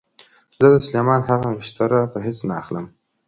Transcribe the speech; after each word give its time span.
زه 0.61 0.67
د 0.73 0.75
سلیمان 0.85 1.21
هغه 1.29 1.45
انګشتره 1.51 1.99
په 2.13 2.19
هېڅ 2.25 2.37
نه 2.47 2.53
اخلم. 2.61 2.85